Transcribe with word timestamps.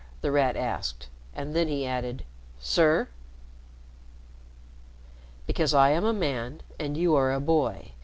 The 0.21 0.31
Rat 0.31 0.55
asked, 0.57 1.09
and 1.35 1.55
then 1.55 1.67
he 1.67 1.85
added, 1.85 2.25
"sir." 2.57 3.07
"Because 5.45 5.75
I 5.75 5.91
am 5.91 6.05
a 6.05 6.11
man 6.11 6.61
and 6.79 6.97
you 6.97 7.15
are 7.15 7.31
a 7.31 7.39
boy. 7.39 7.91